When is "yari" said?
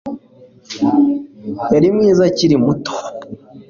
1.73-1.87